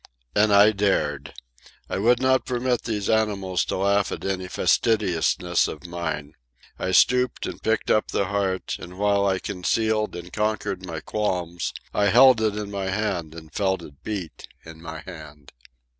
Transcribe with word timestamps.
And 0.35 0.51
I 0.51 0.71
dared. 0.71 1.31
I 1.87 1.99
would 1.99 2.19
not 2.19 2.47
permit 2.47 2.85
these 2.85 3.07
animals 3.07 3.63
to 3.65 3.77
laugh 3.77 4.11
at 4.11 4.25
any 4.25 4.47
fastidiousness 4.47 5.67
of 5.67 5.85
mine. 5.85 6.33
I 6.79 6.89
stooped 6.91 7.45
and 7.45 7.61
picked 7.61 7.91
up 7.91 8.09
the 8.09 8.25
heart, 8.25 8.77
and 8.79 8.97
while 8.97 9.27
I 9.27 9.37
concealed 9.37 10.15
and 10.15 10.33
conquered 10.33 10.83
my 10.83 11.01
qualms 11.01 11.71
I 11.93 12.05
held 12.07 12.41
it 12.41 12.55
in 12.55 12.71
my 12.71 12.87
hand 12.89 13.35
and 13.35 13.53
felt 13.53 13.83
it 13.83 14.01
beat 14.01 14.47
in 14.65 14.81
my 14.81 15.01
hand. 15.01 15.51